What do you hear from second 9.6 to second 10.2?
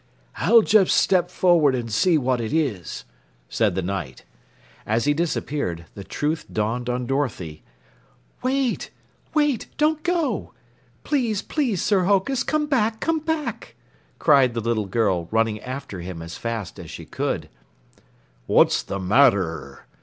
Don't